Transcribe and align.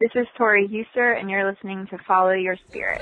This 0.00 0.10
is 0.16 0.26
Tori 0.36 0.66
Huser, 0.66 1.12
and 1.20 1.30
you're 1.30 1.48
listening 1.48 1.86
to 1.86 1.98
Follow 1.98 2.32
Your 2.32 2.56
Spirit. 2.68 3.00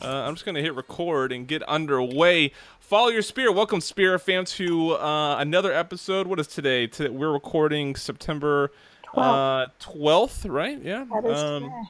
Uh, 0.00 0.26
I'm 0.26 0.34
just 0.34 0.44
going 0.46 0.54
to 0.54 0.62
hit 0.62 0.74
record 0.74 1.32
and 1.32 1.46
get 1.46 1.62
underway. 1.64 2.52
Follow 2.80 3.08
your 3.08 3.22
spirit. 3.22 3.52
Welcome, 3.52 3.82
spirit 3.82 4.20
fans, 4.20 4.52
to 4.52 4.92
uh, 4.92 5.36
another 5.38 5.72
episode. 5.72 6.26
What 6.26 6.40
is 6.40 6.46
today? 6.46 6.86
today 6.86 7.10
we're 7.10 7.32
recording 7.32 7.96
September 7.96 8.70
uh, 9.14 9.66
12th, 9.80 10.50
right? 10.50 10.82
Yeah. 10.82 11.04
That 11.12 11.24
is 11.26 11.38
Um. 11.38 11.86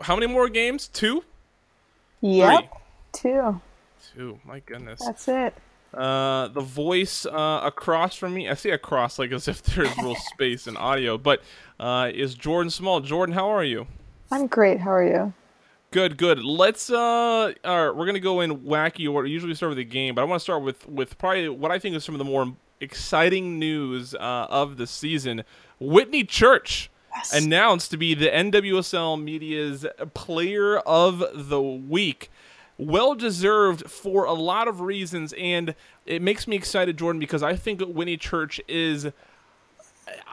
How 0.00 0.14
many 0.14 0.26
more 0.26 0.48
games? 0.48 0.88
Two? 0.88 1.24
Yep. 2.20 2.70
Two. 3.12 3.60
Two. 4.14 4.38
My 4.44 4.60
goodness. 4.60 5.00
That's 5.04 5.28
it. 5.28 5.54
Uh, 5.92 6.48
the 6.48 6.60
voice 6.60 7.24
uh, 7.24 7.60
across 7.62 8.16
from 8.16 8.34
me, 8.34 8.48
I 8.48 8.54
say 8.54 8.70
across 8.70 9.18
like 9.18 9.30
as 9.30 9.46
if 9.46 9.62
there's 9.62 9.96
real 9.98 10.14
space 10.32 10.66
and 10.66 10.76
audio, 10.76 11.16
but 11.16 11.42
uh, 11.78 12.10
is 12.12 12.34
Jordan 12.34 12.70
Small. 12.70 13.00
Jordan, 13.00 13.34
how 13.34 13.48
are 13.48 13.62
you? 13.62 13.86
I'm 14.32 14.46
great. 14.48 14.80
How 14.80 14.92
are 14.92 15.06
you? 15.06 15.32
Good, 15.92 16.16
good. 16.16 16.42
Let's 16.42 16.90
uh, 16.90 17.52
all 17.64 17.86
right, 17.86 17.96
we're 17.96 18.06
gonna 18.06 18.18
go 18.18 18.40
in 18.40 18.62
wacky 18.62 19.08
order. 19.08 19.28
Usually 19.28 19.52
we 19.52 19.54
start 19.54 19.70
with 19.70 19.78
the 19.78 19.84
game, 19.84 20.16
but 20.16 20.22
I 20.22 20.24
want 20.24 20.40
to 20.40 20.42
start 20.42 20.62
with 20.62 20.88
with 20.88 21.16
probably 21.18 21.48
what 21.48 21.70
I 21.70 21.78
think 21.78 21.94
is 21.94 22.02
some 22.02 22.16
of 22.16 22.18
the 22.18 22.24
more 22.24 22.52
exciting 22.80 23.60
news 23.60 24.14
uh, 24.14 24.46
of 24.50 24.76
the 24.76 24.88
season. 24.88 25.44
Whitney 25.78 26.24
Church 26.24 26.90
announced 27.32 27.90
to 27.92 27.96
be 27.96 28.14
the 28.14 28.26
NWSL 28.28 29.22
Media's 29.22 29.86
Player 30.14 30.78
of 30.78 31.48
the 31.48 31.60
Week. 31.60 32.30
Well 32.76 33.14
deserved 33.14 33.88
for 33.88 34.24
a 34.24 34.32
lot 34.32 34.66
of 34.66 34.80
reasons, 34.80 35.32
and 35.38 35.74
it 36.06 36.20
makes 36.20 36.48
me 36.48 36.56
excited, 36.56 36.98
Jordan, 36.98 37.20
because 37.20 37.42
I 37.42 37.54
think 37.54 37.80
Whitney 37.80 38.16
Church 38.16 38.60
is. 38.66 39.08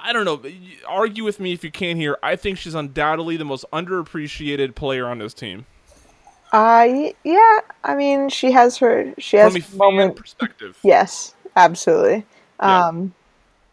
I 0.03 0.11
don't 0.11 0.25
know. 0.25 0.41
Argue 0.87 1.23
with 1.23 1.39
me 1.39 1.53
if 1.53 1.63
you 1.63 1.71
can 1.71 1.95
here. 1.95 2.17
I 2.21 2.35
think 2.35 2.57
she's 2.57 2.75
undoubtedly 2.75 3.37
the 3.37 3.45
most 3.45 3.63
underappreciated 3.71 4.75
player 4.75 5.07
on 5.07 5.19
this 5.19 5.33
team. 5.33 5.65
Uh, 6.51 7.11
yeah. 7.23 7.59
I 7.83 7.95
mean, 7.95 8.27
she 8.29 8.51
has 8.51 8.77
her. 8.77 9.13
She 9.17 9.37
has 9.37 9.55
From 9.55 9.75
a 9.75 9.77
moment. 9.77 10.15
perspective. 10.17 10.77
Yes, 10.83 11.35
absolutely. 11.55 12.25
Yeah. 12.61 12.89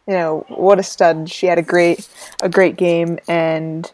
You 0.09 0.15
know 0.15 0.47
what 0.49 0.81
a 0.81 0.83
stud. 0.83 1.31
She 1.31 1.47
had 1.47 1.59
a 1.59 1.63
great, 1.63 2.09
a 2.41 2.49
great 2.49 2.77
game, 2.77 3.19
and 3.29 3.93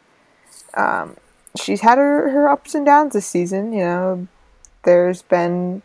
um, 0.75 1.17
she's 1.61 1.81
had 1.83 1.98
her 1.98 2.31
her 2.31 2.48
ups 2.48 2.75
and 2.75 2.87
downs 2.87 3.15
this 3.15 3.27
season. 3.27 3.73
You 3.73 3.84
know, 3.84 4.29
there's 4.85 5.23
been 5.23 5.83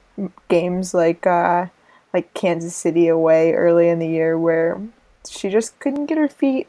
games 0.47 0.93
like 0.93 1.25
uh, 1.25 1.65
like 2.13 2.33
Kansas 2.35 2.75
City 2.75 3.07
away 3.07 3.53
early 3.53 3.89
in 3.89 3.99
the 3.99 4.07
year 4.07 4.37
where 4.37 4.79
she 5.27 5.49
just 5.49 5.79
couldn't 5.79 6.05
get 6.05 6.17
her 6.19 6.29
feet 6.29 6.67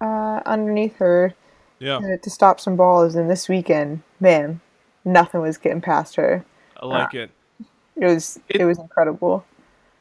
uh, 0.00 0.40
underneath 0.46 0.96
her 0.98 1.34
Yeah, 1.80 1.98
to, 1.98 2.18
to 2.18 2.30
stop 2.30 2.60
some 2.60 2.76
balls. 2.76 3.16
And 3.16 3.28
this 3.30 3.48
weekend, 3.48 4.02
man, 4.20 4.60
nothing 5.04 5.40
was 5.40 5.58
getting 5.58 5.80
past 5.80 6.16
her. 6.16 6.44
I 6.80 6.86
like 6.86 7.14
it. 7.14 7.30
It 7.96 8.06
was 8.06 8.38
it, 8.48 8.60
It- 8.60 8.64
was 8.64 8.78
incredible. 8.78 9.44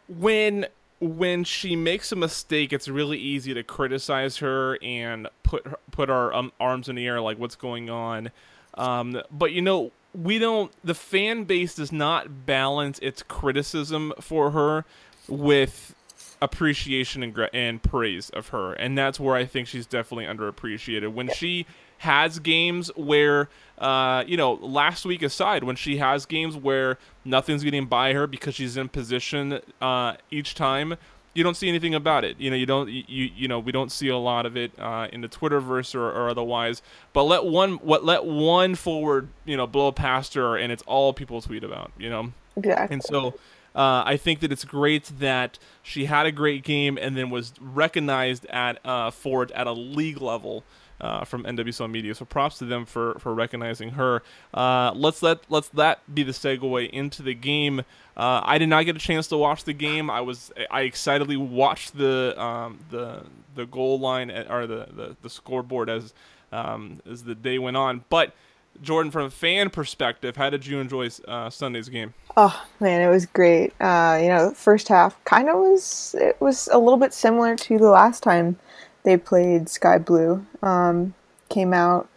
When 0.08 0.68
when 1.04 1.44
she 1.44 1.76
makes 1.76 2.12
a 2.12 2.16
mistake, 2.16 2.73
it's 2.73 2.88
really 2.88 3.18
easy 3.18 3.54
to 3.54 3.64
criticize 3.64 4.38
her 4.38 4.78
and 4.82 5.28
put 5.44 5.66
put 5.92 6.09
our 6.09 6.34
um, 6.34 6.52
arms 6.59 6.90
in 6.90 6.96
the 6.96 7.06
air 7.06 7.22
like 7.22 7.38
what's 7.38 7.56
going 7.56 7.90
on. 7.90 8.32
Um, 8.76 9.22
but 9.31 9.52
you 9.52 9.62
know, 9.62 9.92
we 10.14 10.40
don't. 10.40 10.72
The 10.84 10.96
fan 10.96 11.44
base 11.44 11.76
does 11.76 11.92
not 11.92 12.46
balance 12.46 13.00
its 13.00 13.24
criticism 13.24 14.14
for 14.20 14.52
her 14.52 14.86
with 15.28 15.96
appreciation 16.42 17.24
and, 17.24 17.50
and 17.53 17.81
praise 17.81 18.30
of 18.31 18.50
her, 18.50 18.74
and 18.74 18.97
that's 18.97 19.20
where 19.20 19.35
I 19.35 19.46
think 19.46 19.68
she's 19.68 19.85
definitely 19.85 20.25
underappreciated. 20.25 21.14
When 21.14 21.30
she 21.30 21.66
has 22.00 22.40
games 22.40 22.90
where, 22.96 23.50
uh, 23.78 24.24
you 24.28 24.38
know, 24.38 24.54
last 24.54 25.06
week 25.06 25.22
aside, 25.22 25.64
when 25.64 25.76
she 25.76 25.98
has 25.98 26.26
games 26.26 26.56
where 26.56 26.98
nothing's 27.26 27.64
getting 27.64 27.86
by 27.86 28.14
her 28.14 28.28
because 28.28 28.56
she's 28.56 28.78
in 28.78 28.90
position 28.90 29.59
uh, 29.81 30.16
each 30.32 30.56
time, 30.56 30.96
you 31.34 31.44
don't 31.44 31.56
see 31.56 31.68
anything 31.68 31.96
about 31.96 32.24
it. 32.24 32.40
You 32.40 32.50
know, 32.50 32.56
you 32.56 32.66
don't, 32.66 32.90
you, 32.90 33.03
you, 33.36 33.48
know, 33.48 33.59
we 33.59 33.72
don't 33.72 33.92
see 33.92 34.08
a 34.08 34.18
lot 34.18 34.46
of 34.46 34.56
it 34.56 34.72
uh, 34.78 35.08
in 35.12 35.22
the 35.22 35.28
Twitterverse 35.28 35.96
or, 35.96 36.09
or 36.12 36.30
otherwise. 36.30 36.82
But 37.12 37.24
let 37.24 37.46
one, 37.46 37.76
what, 37.76 38.06
let 38.06 38.26
one 38.26 38.76
forward, 38.76 39.30
you 39.46 39.58
know, 39.58 39.66
blow 39.66 39.92
past 39.92 40.36
her, 40.36 40.56
and 40.56 40.72
it's 40.72 40.84
all 40.84 41.14
people 41.14 41.42
tweet 41.42 41.64
about. 41.64 41.92
You 41.98 42.09
know. 42.09 42.34
Exactly. 42.56 42.94
And 42.94 43.03
so 43.03 43.34
uh, 43.76 44.03
I 44.06 44.18
think 44.18 44.40
that 44.42 44.52
it's 44.52 44.66
great 44.66 45.12
that 45.20 45.58
she 45.82 46.06
had 46.06 46.26
a 46.26 46.32
great 46.32 46.64
game 46.64 46.98
and 47.02 47.18
then 47.18 47.30
was 47.30 47.53
recognized 47.59 48.46
at 48.48 48.80
uh, 48.86 49.09
for 49.09 49.44
it 49.44 49.52
at 49.52 49.68
a 49.68 49.72
league 49.72 50.22
level. 50.22 50.64
Uh, 51.02 51.26
from 51.26 51.44
NWSL 51.44 51.92
Media, 51.92 52.16
so 52.16 52.24
props 52.24 52.59
to 52.59 52.66
them 52.66 52.86
for, 52.86 53.16
for 53.20 53.34
recognizing 53.34 53.90
her. 53.90 54.24
Uh, 54.54 54.94
let's 54.96 55.22
let 55.22 55.40
let's 55.50 55.68
that 55.70 56.00
be 56.14 56.24
the 56.24 56.31
segue 56.31 56.90
into 56.92 57.22
the 57.22 57.34
game. 57.34 57.81
Uh, 58.16 58.42
I 58.44 58.58
did 58.58 58.70
not 58.70 58.86
get 58.86 58.96
a 58.96 59.00
chance 59.00 59.28
to 59.28 59.38
watch 59.38 59.66
the 59.66 59.74
game. 59.74 60.09
I 60.09 60.22
was 60.22 60.53
I 60.72 60.82
excitedly 60.82 61.36
watched 61.36 61.98
the 61.98 62.42
um, 62.42 62.80
the 62.90 63.24
the 63.56 63.66
goal 63.66 64.00
line 64.00 64.32
or 64.32 64.68
the, 64.68 64.88
the, 64.92 65.18
the 65.22 65.30
scoreboard 65.30 65.90
as 65.90 66.14
um, 66.52 67.02
as 67.09 67.24
the 67.24 67.36
day 67.36 67.59
went 67.59 67.76
on. 67.78 68.06
But 68.09 68.34
Jordan, 68.82 69.12
from 69.12 69.26
a 69.26 69.30
fan 69.30 69.70
perspective, 69.70 70.36
how 70.36 70.50
did 70.50 70.66
you 70.66 70.80
enjoy 70.80 71.09
uh, 71.28 71.50
Sunday's 71.50 71.90
game? 71.90 72.14
Oh 72.36 72.66
man, 72.80 73.02
it 73.02 73.12
was 73.12 73.26
great. 73.26 73.74
Uh, 73.80 74.20
you 74.22 74.28
know, 74.28 74.52
first 74.52 74.88
half 74.88 75.22
kind 75.26 75.50
of 75.50 75.58
was 75.58 76.16
it 76.20 76.40
was 76.40 76.68
a 76.72 76.78
little 76.78 76.98
bit 76.98 77.14
similar 77.14 77.56
to 77.56 77.78
the 77.78 77.90
last 77.90 78.24
time 78.24 78.58
they 79.03 79.18
played 79.18 79.69
Sky 79.69 79.97
Blue. 79.97 80.46
Um, 80.62 81.14
came 81.50 81.74
out 81.74 82.09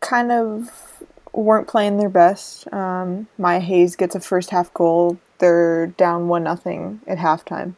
kind 0.00 0.32
of 0.32 1.02
weren't 1.32 1.68
playing 1.68 1.98
their 1.98 2.08
best. 2.08 2.72
Um, 2.72 3.28
Maya 3.38 3.60
Hayes 3.60 3.96
gets 3.96 4.14
a 4.14 4.20
first 4.20 4.50
half 4.50 4.72
goal. 4.74 5.18
They're 5.38 5.88
down 5.88 6.28
one 6.28 6.44
nothing 6.44 7.00
at 7.06 7.18
halftime. 7.18 7.74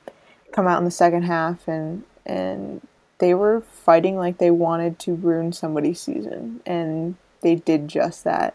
Come 0.52 0.66
out 0.66 0.78
in 0.78 0.84
the 0.84 0.90
second 0.90 1.24
half 1.24 1.66
and 1.68 2.04
and 2.24 2.86
they 3.18 3.34
were 3.34 3.60
fighting 3.60 4.16
like 4.16 4.38
they 4.38 4.50
wanted 4.50 4.98
to 5.00 5.14
ruin 5.14 5.52
somebody's 5.52 6.00
season, 6.00 6.60
and 6.66 7.16
they 7.40 7.54
did 7.54 7.86
just 7.86 8.24
that. 8.24 8.54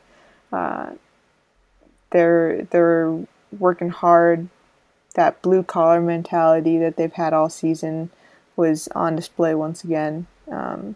Uh, 0.52 0.92
they're 2.12 2.68
they're 2.72 3.18
working 3.58 3.90
hard. 3.90 4.50
That 5.16 5.42
blue 5.42 5.64
collar 5.64 6.02
mentality 6.02 6.78
that 6.80 6.98
they've 6.98 7.14
had 7.14 7.34
all 7.34 7.50
season 7.50 8.12
was 8.58 8.90
on 8.90 9.16
display 9.16 9.56
once 9.56 9.84
again. 9.84 10.28
Um, 10.52 10.96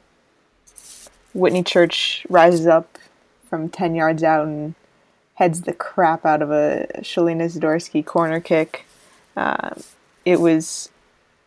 Whitney 1.34 1.64
Church 1.64 2.26
rises 2.30 2.68
up 2.68 2.98
from 3.50 3.70
ten 3.70 3.96
yards 3.96 4.24
out 4.24 4.48
and 4.48 4.76
heads 5.36 5.62
the 5.62 5.74
crap 5.74 6.26
out 6.26 6.42
of 6.42 6.52
a 6.52 6.88
Shelina 6.98 7.46
Zadorsky 7.46 8.06
corner 8.06 8.40
kick. 8.40 8.86
Uh, 9.38 9.72
it 10.26 10.40
was 10.40 10.90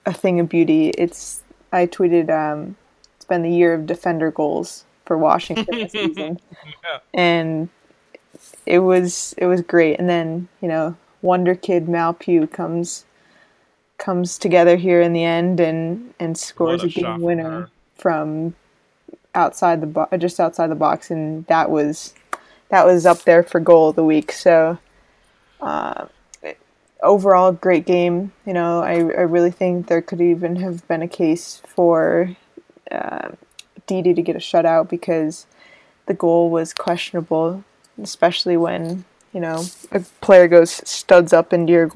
a 0.07 0.13
thing 0.13 0.41
of 0.41 0.49
beauty. 0.49 0.89
It's 0.91 1.43
I 1.73 1.87
tweeted 1.87 2.31
um, 2.31 2.77
it's 3.17 3.25
been 3.25 3.43
the 3.43 3.51
year 3.51 3.75
of 3.75 3.87
defender 3.87 4.31
goals 4.31 4.85
for 5.05 5.19
Washington 5.19 5.67
this 5.71 5.93
season, 5.93 6.41
and 7.13 7.69
it 8.67 8.81
was 8.81 9.35
it 9.39 9.47
was 9.47 9.61
great. 9.61 9.99
And 9.99 10.09
then 10.09 10.49
you 10.61 10.69
know 10.69 10.97
Wonder 11.23 11.55
Kid 11.55 11.89
Mal 11.89 12.15
Pugh 12.15 12.47
comes 12.47 13.05
comes 13.99 14.39
together 14.39 14.77
here 14.77 15.01
in 15.01 15.13
the 15.13 15.25
end 15.25 15.61
and 15.61 16.15
and 16.19 16.37
scores 16.37 16.83
a 16.83 16.87
a, 16.87 16.89
game 16.89 17.21
winner 17.21 17.71
from 17.97 18.55
outside 19.35 19.81
the 19.81 19.87
bo- 19.87 20.09
just 20.19 20.41
outside 20.41 20.69
the 20.69 20.75
box, 20.75 21.11
and 21.11 21.47
that 21.47 21.71
was 21.71 22.15
that 22.71 22.87
was 22.87 23.07
up 23.07 23.23
there 23.23 23.43
for 23.43 23.61
goal 23.61 23.91
of 23.91 23.97
the 23.97 24.05
week. 24.05 24.33
So. 24.33 24.79
Uh, 25.61 26.07
overall 27.05 27.53
great 27.53 27.87
game. 27.87 28.33
You 28.45 28.55
know, 28.55 28.81
I, 28.83 28.95
I 28.95 29.23
really 29.23 29.53
think 29.53 29.87
there 29.87 30.03
could 30.03 30.21
even 30.21 30.57
have 30.57 30.87
been 30.89 31.03
a 31.03 31.09
case 31.09 31.63
for 31.67 32.35
uh, 32.91 33.29
Didi 33.87 34.15
to 34.15 34.23
get 34.23 34.35
a 34.35 34.41
shutout 34.41 34.89
because 34.89 35.47
the 36.07 36.15
goal 36.15 36.51
was 36.51 36.75
questionable, 36.75 37.63
especially 38.03 38.57
when 38.57 39.05
you 39.33 39.41
know 39.41 39.65
a 39.93 40.01
player 40.21 40.49
goes 40.49 40.71
studs 40.89 41.33
up 41.33 41.53
into 41.53 41.73
your 41.73 41.87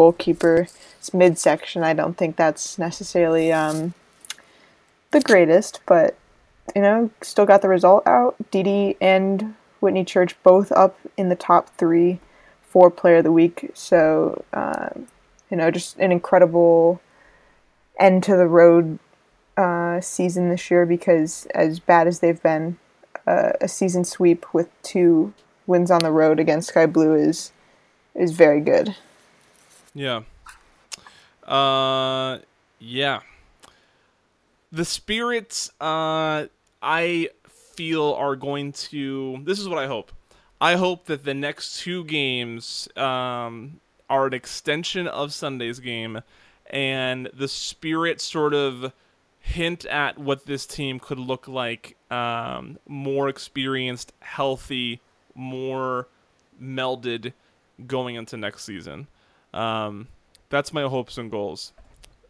goalkeeper's 1.09 1.15
midsection. 1.15 1.85
I 1.85 1.95
don't 1.95 2.17
think 2.17 2.37
that's 2.37 2.79
necessarily 2.79 3.53
um, 3.53 3.95
the 5.11 5.21
greatest, 5.21 5.81
but 5.87 6.17
you 6.75 6.83
know, 6.83 7.11
still 7.23 7.47
got 7.47 7.63
the 7.63 7.69
result 7.69 8.07
out. 8.07 8.37
Didi 8.51 8.97
and 9.01 9.55
Whitney 9.81 10.05
Church 10.05 10.37
both 10.43 10.71
up 10.73 10.99
in 11.17 11.29
the 11.29 11.37
top 11.37 11.71
three 11.77 12.21
for 12.63 12.91
Player 12.91 13.19
of 13.19 13.25
the 13.25 13.33
Week. 13.33 13.71
So, 13.75 14.45
uh, 14.53 14.91
you 15.51 15.57
know, 15.57 15.71
just 15.71 15.97
an 15.99 16.13
incredible 16.13 17.01
end 17.99 18.23
to 18.25 18.37
the 18.37 18.47
road 18.47 18.99
uh, 19.57 20.01
season 20.01 20.51
this 20.51 20.71
year 20.71 20.85
because, 20.85 21.47
as 21.55 21.81
bad 21.81 22.07
as 22.07 22.21
they've 22.21 22.43
been, 22.43 22.79
uh, 23.27 23.53
a 23.61 23.69
season 23.69 24.05
sweep 24.05 24.47
with 24.53 24.69
two 24.83 25.33
wins 25.67 25.91
on 25.91 26.01
the 26.01 26.13
road 26.13 26.39
against 26.39 26.69
Sky 26.69 26.87
Blue 26.87 27.15
is 27.15 27.53
is 28.15 28.33
very 28.33 28.61
good. 28.61 28.95
Yeah. 29.95 30.23
Uh, 31.49 32.39
yeah. 32.79 33.21
The 34.71 34.85
spirits, 34.85 35.71
uh, 35.81 36.47
I 36.83 37.31
feel 37.49 38.13
are 38.13 38.37
going 38.37 38.73
to. 38.73 39.41
This 39.45 39.59
is 39.59 39.69
what 39.69 39.79
I 39.79 39.87
hope. 39.87 40.13
I 40.61 40.77
hope 40.77 41.07
that 41.07 41.25
the 41.25 41.35
next 41.35 41.81
two 41.81 42.05
games 42.05 42.89
um, 42.97 43.81
are 44.11 44.27
an 44.27 44.35
extension 44.35 45.07
of 45.07 45.33
Sunday's 45.33 45.81
game, 45.81 46.21
and 46.69 47.31
the 47.33 47.49
spirit 47.49 48.21
sort 48.21 48.53
of 48.53 48.93
hint 49.41 49.87
at 49.87 50.19
what 50.19 50.45
this 50.45 50.67
team 50.67 50.99
could 51.01 51.19
look 51.19 51.49
like 51.49 51.97
um, 52.11 52.79
more 52.87 53.29
experienced, 53.29 54.13
healthy, 54.21 55.01
more 55.35 56.09
melded 56.61 57.33
going 57.87 58.17
into 58.17 58.37
next 58.37 58.65
season. 58.65 59.07
Um, 59.55 60.09
that's 60.51 60.73
my 60.73 60.83
hopes 60.83 61.19
and 61.19 61.31
goals. 61.31 61.73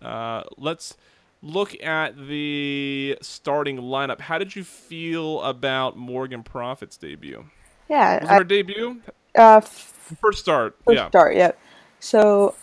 Uh, 0.00 0.42
let's 0.56 0.96
look 1.42 1.80
at 1.82 2.16
the 2.28 3.16
starting 3.22 3.78
lineup. 3.78 4.20
How 4.20 4.38
did 4.38 4.56
you 4.56 4.64
feel 4.64 5.40
about 5.42 5.96
Morgan 5.96 6.42
Proffitt's 6.42 6.96
debut? 6.96 7.44
Yeah, 7.88 8.20
Was 8.20 8.30
it 8.30 8.34
her 8.34 8.44
debut? 8.44 9.00
uh, 9.36 9.60
First 9.60 10.40
start. 10.40 10.76
First 10.84 10.96
yeah. 10.96 11.08
start, 11.08 11.36
yeah. 11.36 11.52
So 12.00 12.54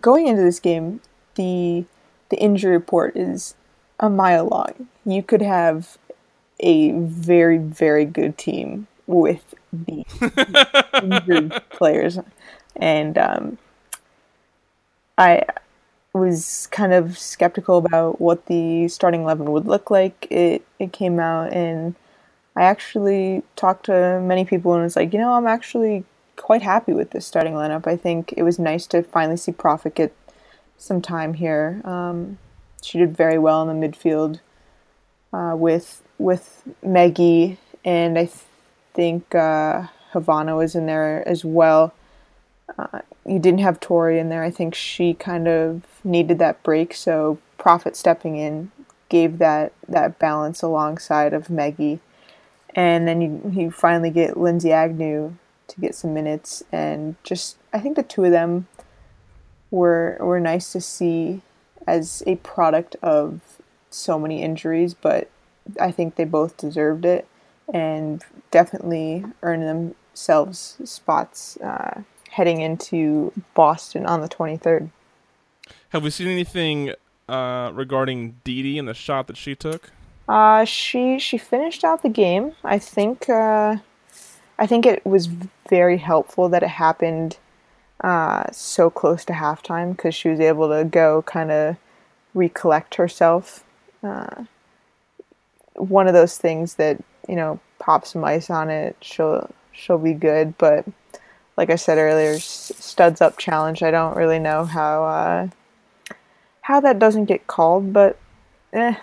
going 0.00 0.26
into 0.26 0.42
this 0.42 0.60
game, 0.60 1.00
the 1.34 1.84
the 2.30 2.36
injury 2.38 2.72
report 2.72 3.16
is 3.16 3.54
a 4.00 4.08
mile 4.10 4.46
long. 4.46 4.88
You 5.04 5.22
could 5.22 5.42
have 5.42 5.98
a 6.60 6.92
very 6.92 7.58
very 7.58 8.04
good 8.04 8.38
team 8.38 8.86
with 9.06 9.54
the 9.72 10.04
injured 11.02 11.62
players, 11.70 12.18
and 12.76 13.18
um, 13.18 13.58
I 15.18 15.44
was 16.12 16.68
kind 16.70 16.92
of 16.92 17.18
skeptical 17.18 17.78
about 17.78 18.20
what 18.20 18.46
the 18.46 18.88
starting 18.88 19.22
eleven 19.22 19.50
would 19.52 19.66
look 19.66 19.90
like. 19.90 20.26
It 20.30 20.66
it 20.78 20.92
came 20.92 21.18
out 21.18 21.52
and. 21.52 21.94
I 22.56 22.62
actually 22.62 23.42
talked 23.56 23.86
to 23.86 24.20
many 24.20 24.44
people 24.44 24.74
and 24.74 24.84
was 24.84 24.94
like, 24.94 25.12
you 25.12 25.18
know, 25.18 25.32
I'm 25.32 25.48
actually 25.48 26.04
quite 26.36 26.62
happy 26.62 26.92
with 26.92 27.10
this 27.10 27.26
starting 27.26 27.54
lineup. 27.54 27.84
I 27.84 27.96
think 27.96 28.32
it 28.36 28.44
was 28.44 28.60
nice 28.60 28.86
to 28.86 29.02
finally 29.02 29.36
see 29.36 29.50
Proffitt 29.50 29.96
get 29.96 30.14
some 30.78 31.02
time 31.02 31.34
here. 31.34 31.82
Um, 31.84 32.38
she 32.80 32.98
did 32.98 33.16
very 33.16 33.38
well 33.38 33.68
in 33.68 33.80
the 33.80 33.88
midfield 33.88 34.38
uh, 35.32 35.56
with 35.56 36.00
with 36.16 36.62
Meggie, 36.80 37.58
and 37.84 38.16
I 38.16 38.26
th- 38.26 38.44
think 38.92 39.34
uh, 39.34 39.88
Havana 40.12 40.54
was 40.54 40.76
in 40.76 40.86
there 40.86 41.26
as 41.26 41.44
well. 41.44 41.92
Uh, 42.78 43.00
you 43.26 43.38
didn't 43.38 43.60
have 43.60 43.80
Tori 43.80 44.18
in 44.18 44.28
there. 44.28 44.42
I 44.42 44.50
think 44.50 44.74
she 44.74 45.14
kind 45.14 45.46
of 45.48 45.82
needed 46.02 46.38
that 46.38 46.62
break, 46.62 46.94
so 46.94 47.38
Proffitt 47.58 47.96
stepping 47.96 48.36
in 48.36 48.70
gave 49.08 49.38
that 49.38 49.72
that 49.88 50.18
balance 50.18 50.62
alongside 50.62 51.32
of 51.32 51.50
Meggie. 51.50 52.00
And 52.74 53.06
then 53.06 53.20
you, 53.20 53.52
you 53.54 53.70
finally 53.70 54.10
get 54.10 54.36
Lindsay 54.36 54.72
Agnew 54.72 55.36
to 55.68 55.80
get 55.80 55.94
some 55.94 56.12
minutes, 56.12 56.64
and 56.72 57.16
just 57.22 57.56
I 57.72 57.80
think 57.80 57.96
the 57.96 58.02
two 58.02 58.24
of 58.24 58.32
them 58.32 58.66
were 59.70 60.16
were 60.20 60.40
nice 60.40 60.72
to 60.72 60.80
see 60.80 61.42
as 61.86 62.22
a 62.26 62.36
product 62.36 62.96
of 63.02 63.40
so 63.90 64.18
many 64.18 64.42
injuries, 64.42 64.94
but 64.94 65.28
I 65.80 65.90
think 65.90 66.16
they 66.16 66.24
both 66.24 66.56
deserved 66.56 67.04
it 67.04 67.26
and 67.72 68.22
definitely 68.50 69.24
earned 69.42 69.62
themselves 69.62 70.76
spots 70.84 71.56
uh, 71.58 72.02
heading 72.34 72.60
into 72.60 73.32
Boston 73.54 74.06
on 74.06 74.20
the 74.20 74.28
23rd. 74.28 74.90
Have 75.90 76.02
we 76.02 76.10
seen 76.10 76.26
anything 76.26 76.92
uh, 77.28 77.70
regarding 77.72 78.40
Dee 78.42 78.62
Dee 78.62 78.78
and 78.78 78.88
the 78.88 78.94
shot 78.94 79.28
that 79.28 79.36
she 79.36 79.54
took? 79.54 79.92
Uh, 80.28 80.64
she 80.64 81.18
she 81.20 81.38
finished 81.38 81.84
out 81.84 82.02
the 82.02 82.08
game. 82.08 82.52
I 82.64 82.78
think 82.78 83.28
uh, 83.28 83.76
I 84.58 84.66
think 84.66 84.84
it 84.84 85.06
was 85.06 85.28
very 85.68 85.98
helpful 85.98 86.48
that 86.48 86.64
it 86.64 86.70
happened 86.70 87.38
uh, 88.00 88.50
so 88.50 88.90
close 88.90 89.24
to 89.26 89.32
halftime 89.32 89.92
because 89.96 90.14
she 90.14 90.28
was 90.28 90.40
able 90.40 90.68
to 90.70 90.84
go 90.84 91.22
kind 91.22 91.52
of 91.52 91.76
recollect 92.34 92.96
herself. 92.96 93.64
Uh, 94.02 94.44
one 95.74 96.08
of 96.08 96.14
those 96.14 96.36
things 96.36 96.74
that 96.74 97.00
you 97.28 97.36
know 97.36 97.60
pop 97.78 98.06
some 98.06 98.24
ice 98.24 98.50
on 98.50 98.70
it, 98.70 98.96
she'll 99.00 99.48
she'll 99.70 99.98
be 99.98 100.14
good. 100.14 100.58
But 100.58 100.84
like 101.56 101.70
I 101.70 101.76
said 101.76 101.98
earlier, 101.98 102.38
studs 102.38 103.20
up 103.20 103.38
challenge. 103.38 103.82
I 103.82 103.90
don't 103.90 104.16
really 104.16 104.38
know 104.38 104.64
how 104.64 105.04
uh, 105.04 105.48
how 106.62 106.80
that 106.80 106.98
doesn't 106.98 107.26
get 107.26 107.46
called, 107.46 107.92
but 107.92 108.18
eh, 108.72 108.94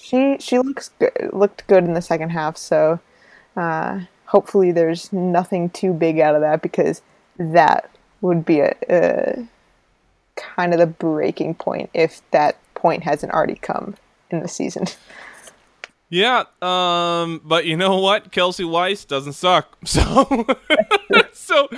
she 0.00 0.36
she 0.38 0.58
looks 0.58 0.90
good, 0.98 1.30
looked 1.32 1.66
good 1.66 1.84
in 1.84 1.94
the 1.94 2.02
second 2.02 2.30
half. 2.30 2.56
So 2.56 3.00
uh, 3.56 4.00
hopefully 4.26 4.72
there's 4.72 5.12
nothing 5.12 5.70
too 5.70 5.92
big 5.92 6.20
out 6.20 6.34
of 6.34 6.40
that 6.40 6.62
because 6.62 7.02
that 7.38 7.90
would 8.20 8.44
be 8.44 8.60
a, 8.60 8.74
a 8.88 9.46
kind 10.36 10.72
of 10.72 10.78
the 10.78 10.86
breaking 10.86 11.54
point 11.54 11.90
if 11.94 12.22
that 12.30 12.56
point 12.74 13.02
hasn't 13.02 13.32
already 13.32 13.56
come 13.56 13.96
in 14.30 14.40
the 14.40 14.48
season. 14.48 14.86
Yeah, 16.12 16.42
um, 16.60 17.40
but 17.44 17.66
you 17.66 17.76
know 17.76 17.98
what? 17.98 18.32
Kelsey 18.32 18.64
Wys 18.64 19.04
doesn't 19.04 19.34
suck. 19.34 19.78
So, 19.86 20.44
so, 21.40 21.68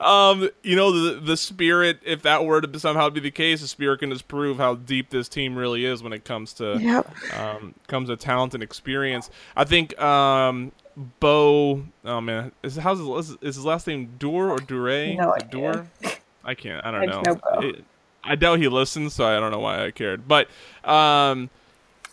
um, 0.00 0.48
you 0.62 0.76
know 0.76 0.90
the 0.92 1.20
the 1.20 1.36
spirit. 1.36 2.00
If 2.04 2.22
that 2.22 2.44
were 2.44 2.60
to 2.60 2.78
somehow 2.80 3.10
be 3.10 3.20
the 3.20 3.30
case, 3.30 3.60
the 3.60 3.68
spirit 3.68 4.00
can 4.00 4.10
just 4.10 4.28
prove 4.28 4.56
how 4.58 4.74
deep 4.76 5.10
this 5.10 5.28
team 5.28 5.54
really 5.56 5.84
is 5.84 6.02
when 6.02 6.12
it 6.12 6.24
comes 6.24 6.52
to 6.54 6.78
Yep. 6.80 7.10
um, 7.38 7.74
comes 7.86 8.08
to 8.08 8.16
talent 8.16 8.54
and 8.54 8.62
experience. 8.62 9.30
I 9.56 9.64
think 9.64 9.98
um, 10.00 10.72
Beau. 11.20 11.82
Oh 12.04 12.20
man, 12.20 12.52
is 12.62 12.76
how's 12.76 12.98
his, 12.98 13.36
is 13.40 13.56
his 13.56 13.64
last 13.64 13.86
name 13.86 14.14
Dur 14.18 14.50
or 14.50 14.58
Dure? 14.58 15.14
No 15.14 15.32
it 15.34 16.20
I 16.44 16.54
can't. 16.54 16.84
I 16.84 16.90
don't 16.90 17.02
I 17.02 17.06
know 17.06 17.22
It- 17.60 17.84
I 18.22 18.34
doubt 18.34 18.58
he 18.58 18.68
listens, 18.68 19.14
so 19.14 19.24
I 19.24 19.40
don't 19.40 19.50
know 19.50 19.60
why 19.60 19.82
I 19.86 19.90
cared. 19.92 20.28
But 20.28 20.48
um, 20.84 21.48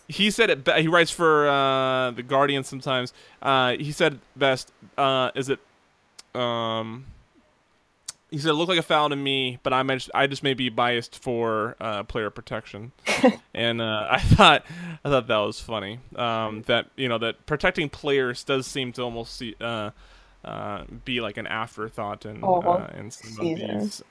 he 0.08 0.30
said 0.30 0.48
it. 0.48 0.64
Be- 0.64 0.80
he 0.80 0.88
writes 0.88 1.10
for 1.10 1.46
uh, 1.46 2.12
the 2.12 2.22
Guardian 2.22 2.64
sometimes. 2.64 3.12
Uh, 3.42 3.72
he 3.72 3.92
said 3.92 4.18
best. 4.34 4.72
Uh, 4.96 5.30
is 5.34 5.50
it? 5.50 5.60
Um, 6.38 7.06
he 8.30 8.38
said 8.38 8.50
it 8.50 8.54
looked 8.54 8.68
like 8.68 8.78
a 8.78 8.82
foul 8.82 9.08
to 9.08 9.16
me, 9.16 9.58
but 9.62 9.72
I 9.72 9.82
just 9.84 10.10
I 10.14 10.26
just 10.26 10.42
may 10.42 10.54
be 10.54 10.68
biased 10.68 11.18
for 11.18 11.76
uh, 11.80 12.02
player 12.04 12.30
protection, 12.30 12.92
and 13.54 13.80
uh, 13.80 14.06
I 14.10 14.20
thought 14.20 14.64
I 15.04 15.08
thought 15.08 15.26
that 15.26 15.38
was 15.38 15.60
funny. 15.60 16.00
Um, 16.14 16.62
that 16.66 16.90
you 16.96 17.08
know 17.08 17.18
that 17.18 17.46
protecting 17.46 17.88
players 17.88 18.44
does 18.44 18.66
seem 18.66 18.92
to 18.92 19.02
almost 19.02 19.36
see, 19.36 19.54
uh, 19.60 19.90
uh, 20.44 20.84
be 21.04 21.20
like 21.20 21.38
an 21.38 21.46
afterthought 21.46 22.26
in 22.26 22.42
Oh, 22.42 22.60
uh, 22.60 22.90
in 22.96 23.10
some 23.10 23.52
of 23.52 23.56
these. 23.58 24.02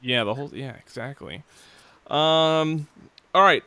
Yeah, 0.00 0.24
the 0.24 0.34
whole 0.34 0.50
yeah 0.54 0.76
exactly. 0.76 1.42
Um, 2.06 2.88
all 3.34 3.42
right, 3.42 3.62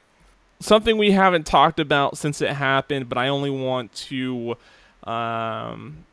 something 0.59 0.97
we 0.97 1.11
haven't 1.11 1.45
talked 1.45 1.79
about 1.79 2.17
since 2.17 2.41
it 2.41 2.49
happened, 2.49 3.09
but 3.09 3.17
I 3.17 3.27
only 3.29 3.49
want 3.49 3.93
to, 3.93 4.57
um, 5.03 6.05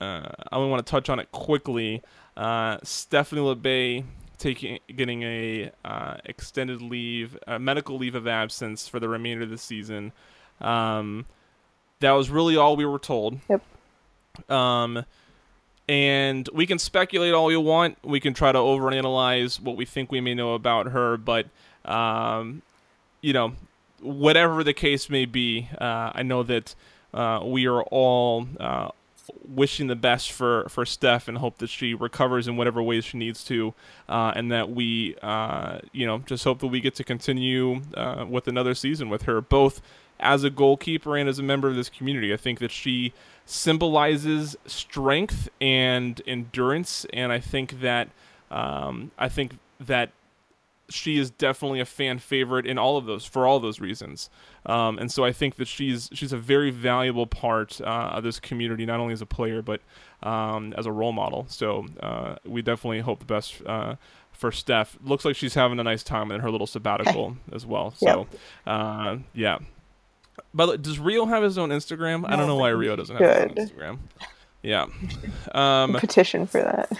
uh, 0.00 0.28
I 0.50 0.56
only 0.56 0.70
want 0.70 0.86
to 0.86 0.90
touch 0.90 1.08
on 1.08 1.18
it 1.18 1.30
quickly. 1.32 2.02
Uh, 2.36 2.78
Stephanie 2.82 3.40
Labbé 3.40 4.04
taking 4.38 4.78
getting 4.94 5.22
a 5.22 5.70
uh, 5.84 6.16
extended 6.24 6.82
leave, 6.82 7.38
uh, 7.46 7.58
medical 7.58 7.96
leave 7.96 8.14
of 8.14 8.26
absence 8.26 8.88
for 8.88 9.00
the 9.00 9.08
remainder 9.08 9.44
of 9.44 9.50
the 9.50 9.58
season. 9.58 10.12
Um, 10.60 11.26
that 12.00 12.12
was 12.12 12.30
really 12.30 12.56
all 12.56 12.76
we 12.76 12.84
were 12.84 12.98
told. 12.98 13.38
Yep. 13.48 14.50
Um, 14.50 15.04
and 15.88 16.48
we 16.52 16.66
can 16.66 16.78
speculate 16.78 17.32
all 17.32 17.46
we 17.46 17.56
want. 17.56 17.96
We 18.02 18.20
can 18.20 18.34
try 18.34 18.52
to 18.52 18.58
overanalyze 18.58 19.60
what 19.60 19.76
we 19.76 19.84
think 19.84 20.10
we 20.10 20.20
may 20.20 20.34
know 20.34 20.54
about 20.54 20.88
her, 20.88 21.16
but 21.16 21.46
um, 21.84 22.62
you 23.20 23.32
know, 23.32 23.54
whatever 24.00 24.62
the 24.62 24.74
case 24.74 25.08
may 25.08 25.24
be, 25.24 25.68
uh, 25.80 26.10
I 26.14 26.22
know 26.22 26.42
that 26.42 26.74
uh, 27.14 27.40
we 27.44 27.66
are 27.66 27.82
all 27.82 28.46
uh, 28.60 28.90
wishing 29.46 29.86
the 29.86 29.96
best 29.96 30.32
for, 30.32 30.68
for 30.68 30.84
Steph 30.84 31.28
and 31.28 31.38
hope 31.38 31.58
that 31.58 31.70
she 31.70 31.94
recovers 31.94 32.48
in 32.48 32.56
whatever 32.56 32.82
ways 32.82 33.04
she 33.04 33.18
needs 33.18 33.44
to, 33.44 33.74
uh, 34.08 34.32
and 34.34 34.50
that 34.50 34.70
we, 34.70 35.16
uh, 35.22 35.78
you 35.92 36.06
know, 36.06 36.18
just 36.18 36.44
hope 36.44 36.60
that 36.60 36.68
we 36.68 36.80
get 36.80 36.94
to 36.96 37.04
continue 37.04 37.82
uh, 37.94 38.24
with 38.28 38.48
another 38.48 38.74
season 38.74 39.08
with 39.08 39.22
her, 39.22 39.40
both 39.40 39.80
as 40.18 40.44
a 40.44 40.50
goalkeeper 40.50 41.16
and 41.16 41.28
as 41.28 41.38
a 41.38 41.42
member 41.42 41.68
of 41.68 41.76
this 41.76 41.88
community. 41.88 42.32
I 42.32 42.36
think 42.36 42.58
that 42.60 42.70
she 42.70 43.12
symbolizes 43.44 44.56
strength 44.66 45.48
and 45.60 46.20
endurance, 46.26 47.06
and 47.12 47.32
I 47.32 47.40
think 47.40 47.80
that 47.80 48.08
um, 48.50 49.10
I 49.18 49.28
think 49.28 49.58
that 49.80 50.10
she 50.88 51.18
is 51.18 51.30
definitely 51.30 51.80
a 51.80 51.84
fan 51.84 52.18
favorite 52.18 52.66
in 52.66 52.78
all 52.78 52.96
of 52.96 53.06
those 53.06 53.24
for 53.24 53.46
all 53.46 53.60
those 53.60 53.80
reasons. 53.80 54.30
Um, 54.66 54.98
and 54.98 55.10
so 55.10 55.24
I 55.24 55.32
think 55.32 55.56
that 55.56 55.68
she's 55.68 56.10
she's 56.12 56.32
a 56.32 56.36
very 56.36 56.70
valuable 56.70 57.26
part 57.26 57.80
uh, 57.80 57.84
of 58.14 58.24
this 58.24 58.40
community, 58.40 58.84
not 58.84 59.00
only 59.00 59.12
as 59.12 59.22
a 59.22 59.26
player 59.26 59.62
but 59.62 59.80
um, 60.22 60.74
as 60.76 60.86
a 60.86 60.92
role 60.92 61.12
model. 61.12 61.46
So 61.48 61.86
uh, 62.00 62.36
we 62.44 62.62
definitely 62.62 63.00
hope 63.00 63.20
the 63.20 63.26
best 63.26 63.62
uh, 63.64 63.94
for 64.32 64.50
Steph. 64.50 64.98
Looks 65.04 65.24
like 65.24 65.36
she's 65.36 65.54
having 65.54 65.78
a 65.78 65.84
nice 65.84 66.02
time 66.02 66.32
in 66.32 66.40
her 66.40 66.50
little 66.50 66.66
sabbatical 66.66 67.36
as 67.52 67.64
well. 67.64 67.92
So 67.92 68.26
uh, 68.66 69.18
yeah. 69.34 69.58
But 70.52 70.82
does 70.82 70.98
Rio 70.98 71.26
have 71.26 71.42
his 71.42 71.56
own 71.58 71.70
Instagram? 71.70 72.24
I 72.28 72.36
don't 72.36 72.46
know 72.46 72.56
why 72.56 72.68
Rio 72.70 72.96
doesn't 72.96 73.16
have 73.16 73.50
his 73.50 73.50
own 73.50 73.68
Instagram. 73.68 73.98
Yeah. 74.62 74.86
Um, 75.54 75.94
petition 75.94 76.46
for 76.46 76.60
that. 76.60 76.90